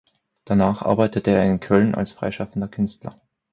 Danach 0.45 0.81
arbeitete 0.81 1.29
er 1.29 1.45
in 1.45 1.59
Köln 1.59 1.93
als 1.93 2.11
freischaffender 2.13 2.67
Künstler. 2.67 3.15